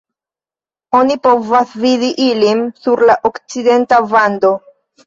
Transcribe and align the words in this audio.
Oni 0.99 1.17
povas 1.27 1.75
vidi 1.83 2.11
ilin 2.31 2.67
sur 2.87 3.07
la 3.13 3.21
okcidenta 3.33 4.07
vando. 4.17 4.57